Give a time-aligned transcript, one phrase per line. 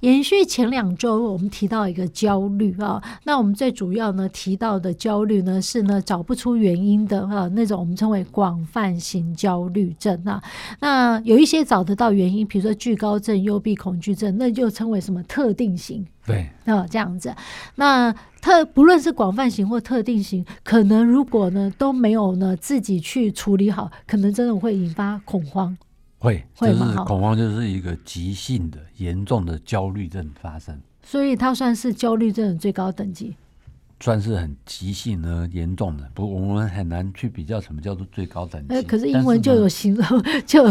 [0.00, 10.40] 延续前两周，我们提到一个焦虑啊，那我们最主要呢提到的焦虑呢是呢找不出原因的啊，那种我们称为广泛型焦虑症啊。
[10.78, 16.06] 那有一些找得到原因，比如说惧高症、幽闭恐惧症，那就称为什么特定型？
[16.24, 17.34] 对啊，这样子。
[17.74, 25.76] 那特不论是广泛型或特定型，可能如果呢都没有呢自己去处理好，可能真的会引发恐慌。
[26.18, 30.80] 会，就是恐慌，就是一个急性的、严重的焦虑症发生。
[31.02, 33.36] 所以它算是焦虑症的最高等级。
[34.00, 38.74] 算是很急性呢，严重的，不过我们很难去比较什么叫做最高等级。
[38.74, 40.06] 呃，可是英文就有形容，
[40.46, 40.64] 就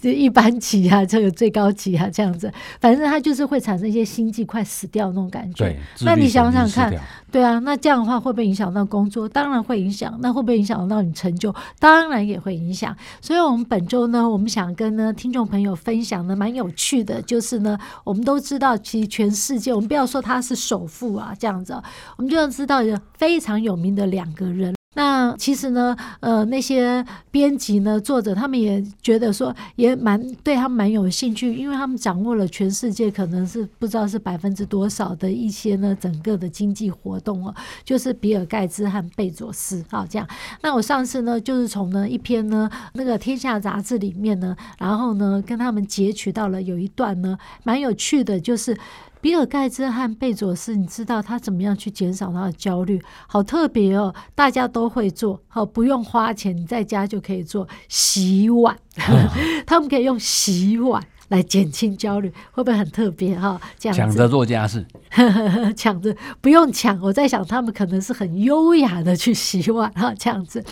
[0.00, 5.64] 就一般级啊，就有最高级啊，这样子，反正它就是会产生一些心悸、快死掉那种感觉。
[5.64, 6.94] 对，那你想想看，
[7.32, 9.28] 对啊，那这样的话会不会影响到工作？
[9.28, 10.16] 当然会影响。
[10.22, 11.54] 那会不会影响到你成就？
[11.78, 12.94] 当然也会影响。
[13.20, 21.72] 所以，我们本周呢，我们想跟呢听众朋友分享的蛮有趣的，就是呢，我们都知道，其实全世界，我们不要说他是首富啊，这样子，
[22.16, 22.48] 我们就要。
[22.60, 40.28] 知道有非常有名的两个人，那其实呢，呃，那些编辑呢、作者他们也觉得说，也蛮对他们蛮有兴趣，因为他们掌握了全世界可能是不知道是百分之多少的一些呢整个的经济活动哦，就是比尔盖茨和贝佐斯啊这样。
[40.60, 48.76] 那我上次呢，就是从呢一篇呢那个《天下》杂志里面呢，然后呢跟他们截取到了有一段呢蛮有趣的，就是。
[49.20, 53.00] 比尔盖茨和贝佐斯，你知道他怎么样去减少他的焦虑？
[53.26, 58.76] 好特别哦，大家都会做，好不用花钱，你在家就可以做洗碗，
[59.66, 61.04] 他们可以用洗碗。
[61.30, 63.60] 来减轻焦虑，会不会很特别哈？
[63.78, 64.84] 这样抢着做家事，
[65.74, 67.00] 抢着不用抢。
[67.00, 70.62] 我在想，他们可能是很优雅的去洗碗哈， 这样子。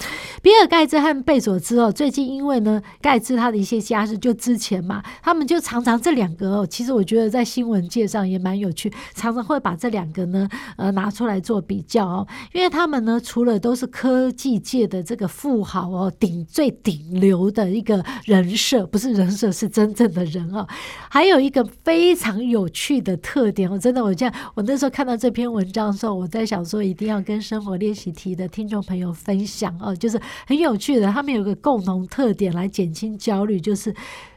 [0.43, 20.48] 比尔盖茨和贝佐斯哦，最近因为呢，盖茨他的一些家事，就之前嘛，他们就常常这两个哦，其实我觉得在新闻界上也蛮有趣，常常会把这两个呢，呃，拿出来做比较哦，因为他们呢，除了都是科技界的这个富豪哦，顶最顶流的一个人设，不是人设，是真正的人。
[20.55, 20.67] 哦，
[21.09, 33.95] 还有一个非常有趣的特点，我真的，我这样，我那时候看到这篇文章的时候，我在想说，一定要跟生活练习题的听众朋友分享哦，就是很有趣的，他们有个共同特点来减轻焦虑，就是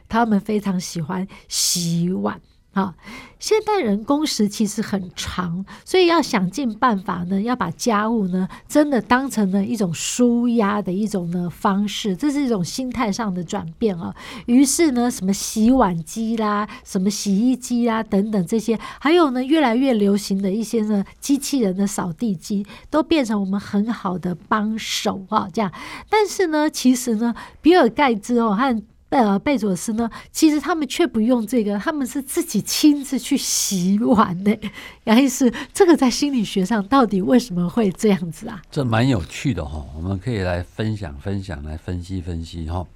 [0.08, 2.40] 他们非常喜欢洗碗。
[2.74, 2.94] 好，
[3.38, 14.14] 现代人工时其实很长，所以要想尽办法呢，要把家务呢真的当成了一种舒压的一种呢方式，这是一种心态上的转变啊。
[14.46, 25.46] 于是呢，什么洗碗机啦，什么洗衣机啦等等这些，还有呢越来越流行的一些呢机器人的扫地机，都变成我们很好的帮手啊。
[25.52, 25.70] 这样，
[26.08, 30.10] 但是呢，其实呢，比尔盖茨哦和贝尔贝佐斯呢？
[30.30, 34.58] 其实他们却不用这个，他们是自己亲自去洗碗的。
[35.04, 38.62] 杨医师这个在心理学上到底为什么会这样子啊？
[38.70, 42.86] 这蛮有趣的哈，我们可以来分享分享，来分析分析哈。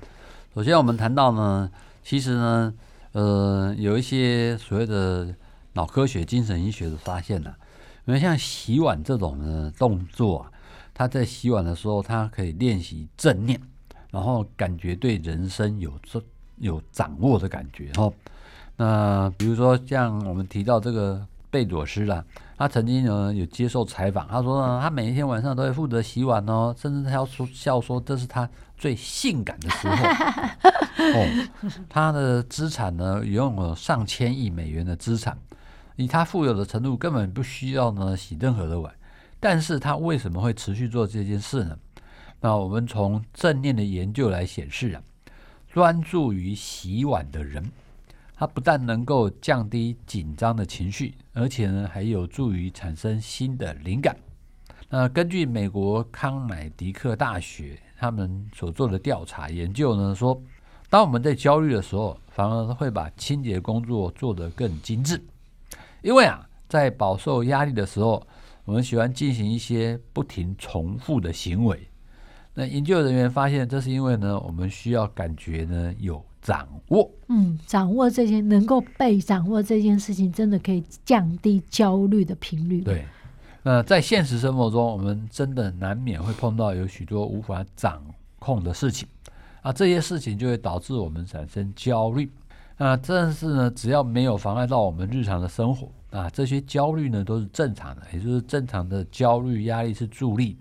[0.55, 1.71] 首先我们谈到呢，
[2.03, 2.73] 其实呢，
[3.13, 5.35] 呃，有一些所谓的
[5.75, 7.53] 脑科学、精神医学的发现呢、
[8.07, 10.51] 因为像洗碗这种呢动作啊，
[10.95, 13.61] 他在洗碗的时候，他可以练习正念。
[14.11, 16.23] 然后感觉对人生有这
[16.59, 18.11] 有掌握的感觉哈，
[18.77, 22.25] 那比如说像我们提到这个贝佐斯啦，
[22.57, 29.97] 他曾经呢有接受采访，他说呢他每一天晚上都会负责洗碗哦，甚至他要说笑说这是他最性感的时候。
[30.97, 31.49] 哦，
[31.89, 35.37] 他的资产呢拥有上千亿美元的资产，
[35.97, 38.93] 以他富有的程度根本不需要呢洗任何的碗，
[39.39, 41.77] 但是他为什么会持续做这件事呢？
[42.41, 45.03] 那我们从正念的研究来显示啊，
[45.69, 47.71] 专注于洗碗的人，
[48.35, 54.17] 他不但能够降低紧张的情绪，而且呢还有助于产生新的灵感。
[54.89, 60.41] 那根据美国康乃狄克大学他们所做的调查研究呢，说
[60.89, 65.21] 当我们在焦虑的时候，反而会把清洁工作做得更精致，
[66.03, 68.27] 因为啊，在饱受压力的时候。
[68.67, 71.89] 我们喜欢进行一些不停重复的行为。
[72.59, 77.11] 那研究人员发现，这是因为呢，我们需要感觉呢有掌握。
[77.29, 82.81] 嗯，掌握这件能够被掌握这件事情，真的可以降低焦虑的频率。
[82.81, 83.05] 对。
[83.63, 88.03] 那在现实生活中，我们真的难免会碰到有许多无法掌
[88.39, 89.07] 控的事情
[89.61, 92.31] 啊，这些事情就会导致我们产生焦虑。
[92.79, 100.57] 啊但是呢，只要没有妨碍到我们日常的生活啊，这些焦虑呢都是正常的，也就是正常的焦虑压力是助力。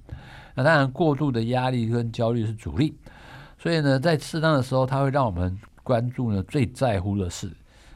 [0.55, 2.97] 那当然，过度的压力跟焦虑是阻力。
[3.59, 7.51] 所以呢，在适当的时候，它会让我们关注呢最在乎的事，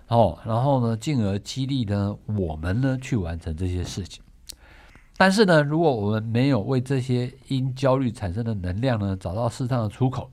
[0.07, 4.23] 哦，然后呢，进而激励呢我们呢去完成这些事情。
[5.17, 10.31] 但是呢，如果我们没有为这些因焦虑产生的能量呢找到适当的出口，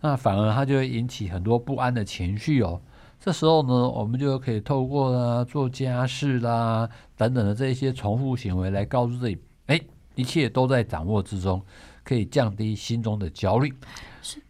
[0.00, 2.80] 那反而它就会引起很多不安的情绪哦。
[3.18, 9.80] 这时候呢，我们就可以透过呢做家事啦等等的这一些重复行为来告诉自己，哎，
[10.16, 11.62] 一切都在掌握之中，
[12.02, 13.72] 可以降低心中的焦虑。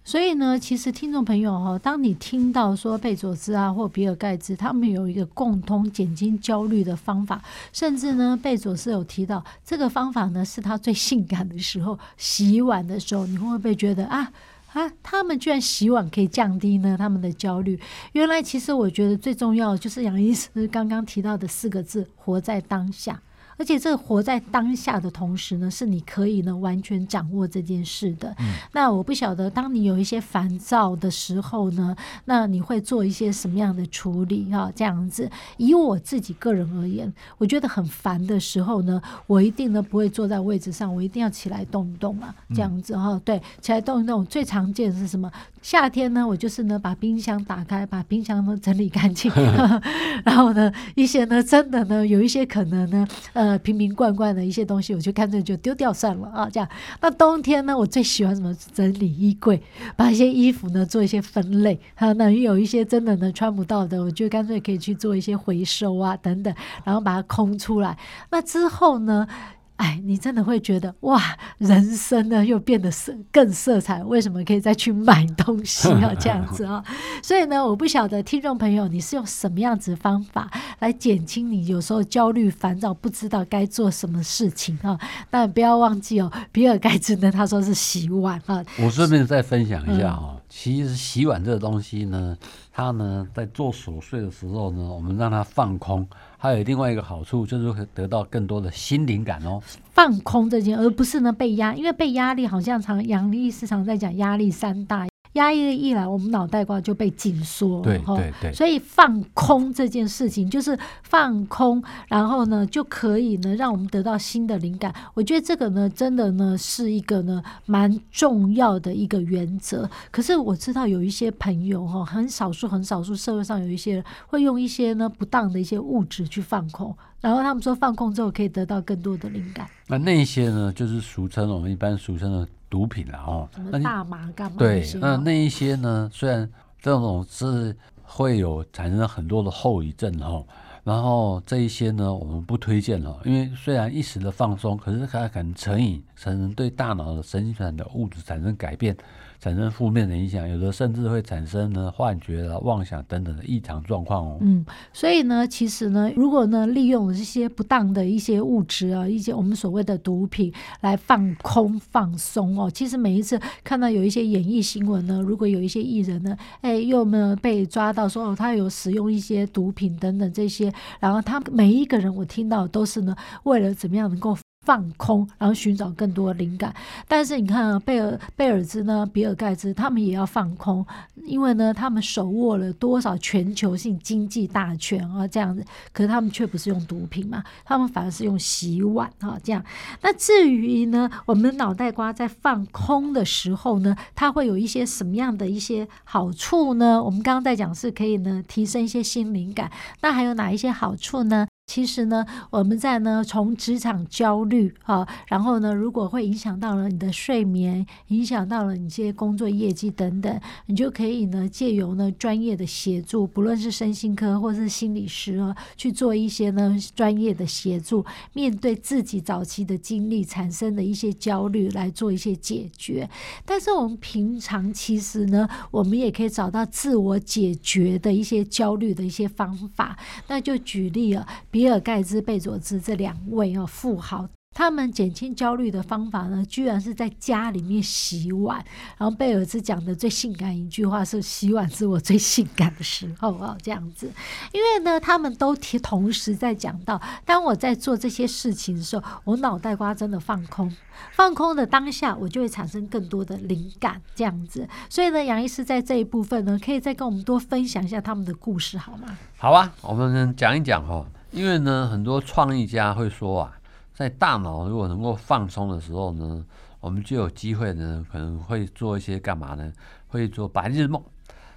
[0.02, 7.42] 所以呢，其实听众朋友哈，当你听到说贝佐斯啊或比尔盖茨他们有一个共通减轻焦虑的方法，
[7.74, 14.32] 甚至呢，贝佐斯有提到这个方法呢是他最性感的时候，洗碗的时候，你会不会觉得啊？
[14.72, 17.78] 啊，他们居然洗碗可以降低呢他们的焦虑。
[18.12, 23.20] 原来其实我觉得最重要就是杨医师刚刚提到的四个字：活在当下。
[23.58, 28.34] 而且这个活在当下的同时呢，是你可以呢完全掌握这件事的。
[28.38, 34.70] 嗯、那我不晓得，当你有一些烦躁的时候呢，那你会做一些什么样的处理啊？
[34.76, 43.20] 这样子，以我自己个人而言，我觉得很烦的时候呢，我一定呢不会坐在位置上，我一定要起来动一动嘛，这样子哈、嗯。
[43.24, 44.24] 对，起来动一动。
[44.26, 45.32] 最常见的是什么？
[45.62, 49.32] 夏天呢，我就是呢把冰箱打开，把冰箱呢整理干净，
[50.24, 53.45] 然后呢一些呢真的呢有一些可能呢呃。
[53.46, 56.50] 呃，瓶瓶罐罐的一些东西，我就干脆就丢掉算了啊。
[56.50, 56.68] 这样，
[57.00, 58.52] 那冬天呢，我最喜欢什么？
[58.74, 59.62] 整理衣柜，
[59.94, 61.78] 把一些衣服呢做一些分类。
[61.94, 66.52] 哈，那有一些真的呢穿不到的，我就干脆可以去做一些回收啊等等，
[66.82, 67.96] 然后把它空出来。
[68.32, 69.28] 那之后呢？
[69.76, 71.20] 哎，你真的会觉得哇，
[71.58, 74.02] 人生呢又变得色更色彩。
[74.04, 76.14] 为什么可以再去买东西啊？
[76.18, 76.82] 这样子啊？
[77.22, 84.98] 所以呢，我不晓得听众朋友你是用什么样子的方法来减轻你有时候焦虑烦躁，不知道该做什么事情啊？
[85.30, 88.64] 但不要忘记哦，比尔盖茨呢，他说是洗碗啊。
[88.82, 92.36] 我顺便再分享一下哈，其实洗碗这个东西呢，
[92.72, 96.08] 它呢在做琐碎的时候呢，我们让它放空。
[96.38, 99.60] 还有另外一个好处，就是会得到更多的心灵感哦。
[99.92, 105.06] 放空这件，而不是呢被压，因为被压力好像常杨丽时常在讲压力山大。
[105.36, 107.80] 压抑一来，我们脑袋瓜就被紧缩。
[107.82, 108.52] 对对对。
[108.52, 114.92] 所以放空这件事情，就是放空，然后呢，就可以呢，让我们得到新的灵感。
[115.14, 119.88] 我觉得这个呢，真的呢，是一个呢，蛮重要的一个原则。
[120.10, 129.68] 可是我知道有一些朋友哈，很少数很少数，社会上有一些人会用一些呢不当的一些物质去放空，然后他们说放空之后可以得到更多的灵感。
[129.86, 132.48] 那那些呢，就是俗称我们一般俗称的。
[132.68, 134.56] 毒品了哦，什么大麻干嘛？
[134.58, 136.10] 对，那那一些呢？
[136.12, 136.48] 虽然
[136.80, 140.46] 这种是会有产生很多的后遗症哦，
[140.84, 148.96] 然后这一些呢，我们不推荐了，因为虽然一时的放松，可是它可能成瘾，可能对大脑的神经传的物质产生改变。
[149.40, 154.38] 产生负面的影响，有的甚至会产生呢幻觉了、妄想等等的异常状况哦。
[154.40, 173.14] 嗯，所以呢，其实呢，如果呢利用这些不当的一些物质啊，一些我们所谓的毒品来放空放松哦，其实每一次看到有一些演艺新闻呢，如果有一些艺人呢，哎，又呢被抓到说哦，他有使用一些毒品等等这些，然后他每一个人我听到都是呢
[173.44, 174.36] 为了怎么样能够。
[174.66, 176.74] 放空，然后寻找更多的灵感。
[177.06, 180.84] 但是你看啊，贝尔贝尔兹呢，比尔盖茨他们也要放空，
[181.24, 185.64] 因为呢，他们手握了多少全球性经济大权啊，这样子。
[185.92, 189.64] 可是他们却不是用毒品嘛，他们反而是用洗碗啊，这样。
[190.02, 197.00] 那至于呢，我们脑袋瓜在放空的时候呢，它会有一些什么样的一些好处呢？
[197.00, 199.70] 我们刚刚在讲是可以呢提升一些新灵感，
[200.00, 201.46] 那还有哪一些好处呢？
[201.66, 223.10] 其实呢，我们在呢从职场焦虑啊，然后呢，如果会影响到了你的睡眠，影响到了你这些工作业绩等等，你就可以呢借由呢专业的协助，不论是身心科或是心理师啊，去做一些呢专业的协助，面对自己早期的经历产生的一些焦虑来做一些解决。
[223.44, 229.98] 但是我们平常其实呢，我们也可以找到自我解决的一些焦虑的一些方法。
[230.28, 231.26] 那就举例啊。
[231.56, 238.62] 比尔盖茨、贝佐兹这两位哦富豪，他们减轻焦虑的方法呢，居然是在家里面洗碗。
[238.98, 244.12] 然后贝尔兹讲的最性感一句话是：“洗碗是我最性感的时候啊。”这样子，
[244.52, 250.70] 因为呢，他们都提同时在讲到，当我在做这些事情的时候，我脑袋瓜真的放空，
[251.12, 254.68] 放空的当下，我就会产生更多的灵感，这样子。
[254.90, 259.16] 所以呢，杨医师在这一部分呢，可以再跟我们多分享一下他们的故事，好吗？
[259.38, 261.06] 好啊，我们讲一讲哦。
[261.32, 263.58] 因为呢，很多创意家会说啊，
[263.92, 266.44] 在大脑如果能够放松的时候呢，
[266.80, 269.70] 我们就有机会呢，可能会做一些干嘛呢？
[270.08, 271.02] 会做白日梦。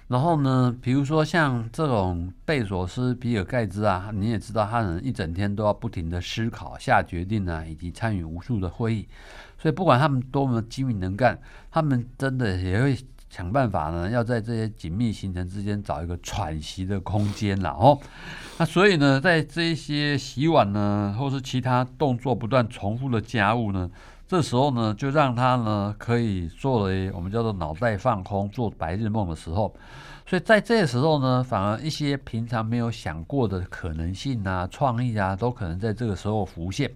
[0.08, 9.08] 然后呢，比如说像这种贝索斯、比尔盖茨啊，你也知道，他可能一整天都要不停的思考、下决定啊，以及参与无数的会议。
[9.56, 12.98] 所以不管他们多么精明能干，他们真的也会。
[13.30, 17.96] 想办法呢，要在这些紧密行程之间找一个喘息的空间了哦。
[18.58, 23.88] 那所以呢，在这些洗碗呢，或是其他动作不断重复的家务呢，
[24.30, 29.74] 这时候呢，就让他呢可以作为我们叫做脑袋放空、做白日梦的时候。
[30.24, 36.88] 所以在这时候呢，反而一些平常没有想过的可能性啊、创意啊，都可能在这个时候浮现。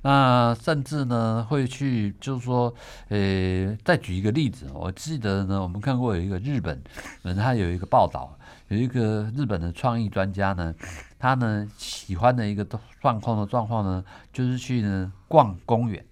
[0.00, 2.72] 那甚至呢，会去就是说，
[3.10, 6.82] 呃，再举一个例子，我记得呢，我们看过有一个日本
[7.20, 8.34] 人，他有一个报道，
[8.68, 10.74] 有一个日本的创意专家呢，
[11.18, 12.66] 他呢喜欢的一个
[13.02, 16.02] 状况的状况呢，就是去呢逛公园，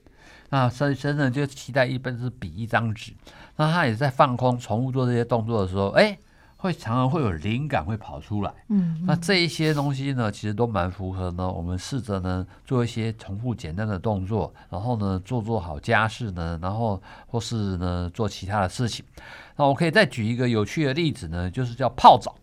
[0.50, 3.12] 那深深圳就期待一本是比一张纸，
[3.56, 6.18] 那他也在放空，重复做这些动作的时候，哎。
[6.60, 11.48] 会常常会有灵感会跑出来，嗯，嗯，那这一些东西呢，其实都蛮符合呢。
[11.48, 19.04] 我们试着呢做一些重复简单的动作，然后呢做做好家事呢，然后或是呢做其他的事情。
[19.54, 22.34] 那我可以再举一个有趣的例子呢，就是叫泡澡。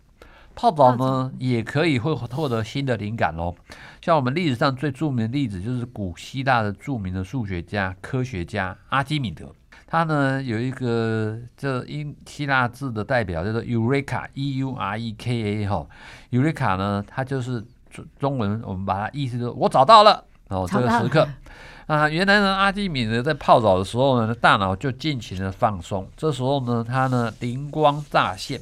[0.56, 3.54] 泡澡呢也可以会获得新的灵感哦。
[4.02, 9.52] 像我们历史上最著名的例子，就是古希腊的著名的数学家、科学家阿基米德。
[9.88, 15.86] 他呢有一个这英希腊字的代表叫做 Eureka，E U R E K A 哈
[16.32, 21.28] ，Eureka 呢，它就是中中文我们把它意思就是我找到了，然后这个时刻。
[21.86, 28.60] 啊，原来呢阿基米德在泡澡的时候呢，大脑就尽情的放松，这时候呢他呢灵光乍现，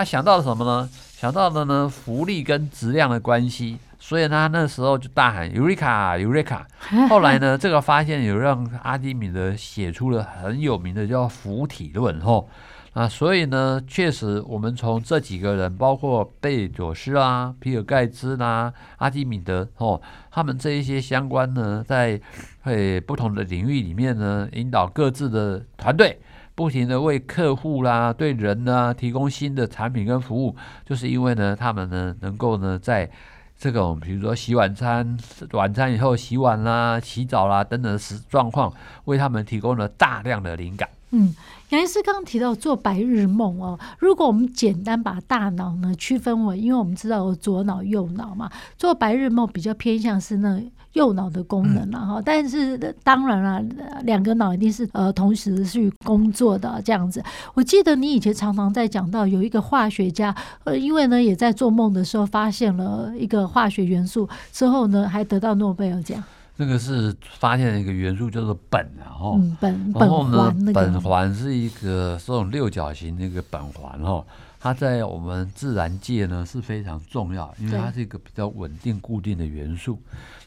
[0.00, 0.88] 他想到了什么呢？
[1.18, 3.76] 想到了呢浮力跟质量的关系。
[3.98, 6.62] 所以他那时候就大喊 “Eureka, Eureka”。
[7.10, 12.18] 后来呢，这个发现有让阿基米德写出了很有名的叫浮体论。
[12.22, 12.48] 吼，
[12.94, 22.18] 啊，所以呢，确实我们从这几个人，包括贝佐斯啊、比尔盖茨啦、阿基米德，哦，他们这一些相关呢，在
[22.64, 26.18] 诶不同的领域里面呢，引导各自的团队，
[26.54, 30.54] 不停的为客户啦、对人呢提供新的产品跟服务，
[30.84, 33.10] 就是因为呢，他们呢能够呢在
[33.58, 35.18] 这种比如说洗晚餐、
[35.52, 38.72] 晚餐以后洗碗啦、洗澡啦等等的时状况，
[39.04, 40.88] 为他们提供了大量的灵感。
[41.12, 41.34] 嗯，
[41.70, 50.62] 杨医师刚刚提到做白日梦哦，如果我们简单把大脑呢区分为，因为我们知道有左脑、右脑嘛，做白日梦比较偏向是那。
[50.94, 53.62] 右脑的功能了哈，嗯、但是当然了，
[54.02, 57.22] 两个脑一定是呃同时去工作的这样子。
[57.54, 66.22] 我记得你以前常常在讲到有一个化学家，呃，因为呢也在做梦的时候发现了一个化学元素，之后呢还得到诺贝尔奖。
[66.56, 74.22] 那个是发现了一个元素叫做苯，然后苯苯环，那个苯环是一个这种六角形的一个苯环哈。
[74.62, 80.00] 它在我们自然界呢是非常重要，因为它是一个比较稳定固定的元素。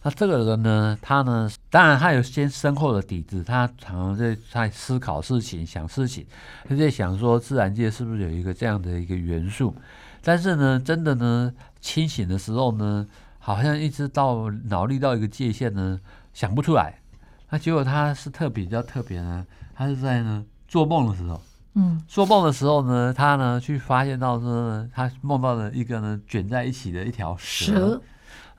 [0.04, 6.24] 那这个人呢，他呢，当然他有先深厚的底子，他常常在在思考事情、想事情，
[6.70, 9.76] 他在想说自然界是不是有一个这样的一个元素。
[10.22, 11.52] 但是呢，真的呢，
[11.82, 13.08] 清醒的时候呢，
[13.40, 16.00] 好像一直到脑力到一个界限呢，
[16.34, 17.00] 想不出来。
[17.50, 21.42] 那结果他是特比较特别呢，他是在呢做梦的时候。
[21.76, 27.74] 嗯，做梦的时候呢，他呢去发现到说呢，他梦到了一个呢卷在一起的一条蛇。
[27.74, 28.02] 蛇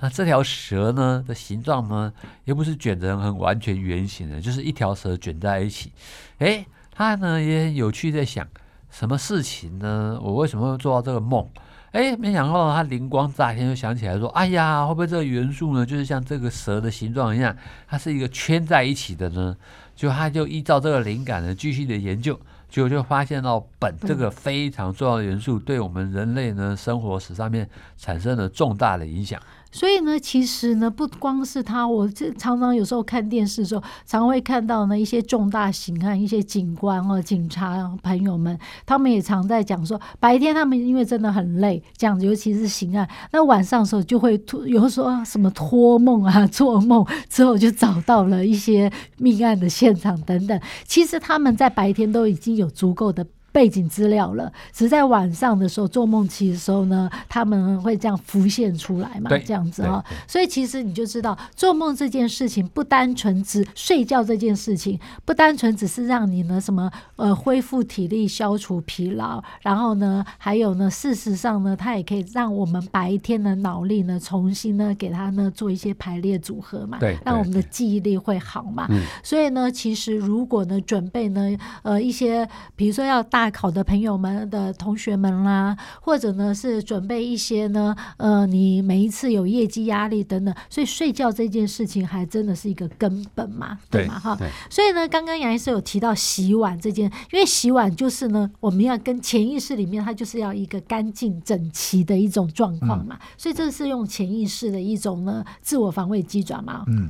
[0.01, 2.13] 那这条蛇呢的形状呢，
[2.45, 5.93] 也不是卷成很完全圆形的，就是一条蛇卷在一起。
[6.39, 8.47] 诶，他呢也很有趣，在想
[8.91, 10.19] 什么事情呢？
[10.21, 11.49] 我为什么会做到这个梦？
[11.93, 17.57] 哎，没想到他灵光乍现，就想起来说：哎呀，会不会这个元素呢，就是像这个蛇的形状一样，
[17.87, 19.57] 它是一个圈在一起的呢？
[19.95, 22.39] 就他就依照这个灵感呢，继续的研究。
[22.75, 29.41] 结果就发现到苯这个非常重要的元素，对我们人类呢生活史上面产生了重大的影响。
[29.75, 48.89] 所以呢，其实呢，不光是他，我这常常有时候看电视的时候，常会看到呢一些重大刑案，一些警官或警察朋友们，他们也常在讲说，白天他们因为真的很累，这样，尤其是刑案，那晚上的时候就会有说什么托梦啊，做梦之后就找到了一些
[49.19, 50.61] 命案的现场等等。
[50.85, 53.27] 其实他们在白天都已经有足够的。
[53.55, 60.05] 背景资料了，只是在晚上的时候做梦期的时候呢，他们会这样浮现出来嘛，这样子哈。
[60.27, 78.89] 所以其实你就知道，做梦这件事情不单纯只睡觉这件事情，不单纯只是让你呢什么呃恢复体力、消除疲劳，然后呢还有呢，事实上呢，它也可以让我们白天的脑力呢重新呢给它呢做一些排列组合嘛，对，让我们的记忆力会好嘛。
[79.23, 83.55] 所以呢，其实如果呢准备呢呃一些，比如说要大。
[83.55, 94.19] 考的朋友们的同学们啦，或者呢是准备一些呢，呃，你每一次有业绩压力等等，所以睡觉这件事情还真的是一个根本嘛，对嘛？
[94.19, 94.37] 哈，
[94.69, 106.83] 所以呢，刚刚杨医师有提到洗碗这件，因为洗碗就是呢，我们要跟潜意识里面，它就是要一个干净整齐的一种状况嘛，嗯、所以这是用潜意识的一种呢自我防卫机转嘛。
[106.89, 107.09] 嗯，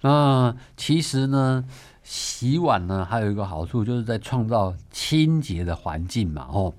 [0.00, 1.62] 那其实呢。
[2.04, 6.72] 洗碗呢，还有一个好处，就是在创造清洁的环境嘛，哦。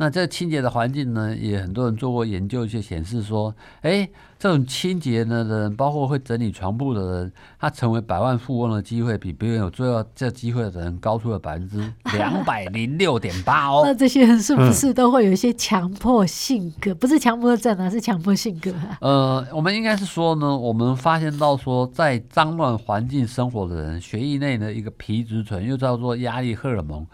[0.00, 11.76] 那这清洁的环境呢，也很多人做过研究，就显示说，哎，这种清洁呢的人，包括会整理床铺的人，他成为百万富翁的机会，比别人有最后这机会的人高出了百分之
[12.16, 13.82] 两百零六点八哦。
[13.84, 16.92] 那这些人是不是都会有一些强迫性格？
[16.92, 18.96] 嗯、不是强迫症啊，是强迫性格啊。
[19.02, 27.06] 呃，我们应该是说呢，我们发现到说，在脏乱环境生活的人，血液内的一个皮质醇，又叫做压力荷尔蒙。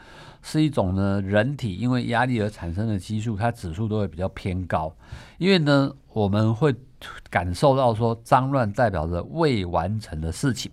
[0.49, 4.95] 是一种呢，人体因为压力而产生的激素，它指数都会比较偏高。
[5.39, 6.73] 因为呢，我们会
[7.29, 10.71] 感受到说，脏乱代表着未完成的事情，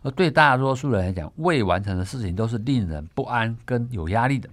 [0.00, 4.48] 而对大多数人来讲，未完成的事情都是令人不安跟有压力的。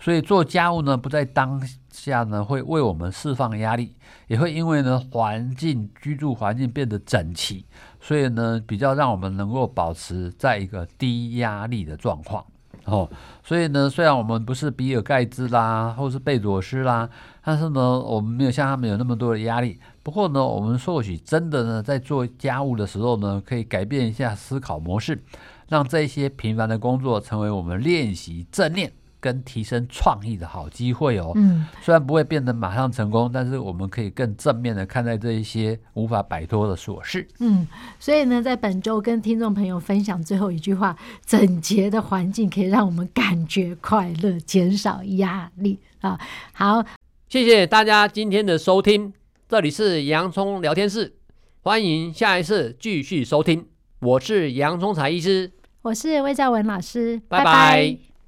[0.00, 1.60] 所以做家务呢，不在当
[1.90, 3.94] 下呢，会为我们释放压力，
[4.26, 7.66] 也会因为呢，环境居住环境变得整齐，
[8.00, 12.42] 所以呢，比较让我们能够保持在一个低压力的状况。
[12.90, 13.08] 哦，
[13.44, 17.08] 所以呢，虽然我们不是比尔盖茨啦，或是贝佐斯啦，
[17.44, 19.78] 但是呢，我们没有像他们有那么多的压力。
[20.02, 25.22] 不过呢，我们或许真的呢，在做家务的时候呢，可以改变一下思考模式，
[25.68, 28.90] 让这些平凡的工作成为我们练习正念。
[29.20, 31.32] 跟提升创意的好机会哦。
[31.34, 37.26] 嗯，虽然不会变得马上成功，但是我们可以更正面的看待这一些无法摆脱的琐事。
[37.40, 37.66] 嗯，
[37.98, 46.18] 所以呢，在本周跟听众朋友分享最后一句话：整洁的环境可以让我们感觉快乐，减少压力啊。
[46.52, 46.84] 好，
[47.28, 49.12] 谢谢大家今天的收听，
[49.48, 51.14] 这里是洋葱聊天室，
[51.62, 53.66] 欢迎下一次继续收听。
[54.00, 55.50] 我是洋葱才医师，
[55.82, 57.44] 我是魏兆文老师，拜拜。
[57.44, 58.08] 拜拜。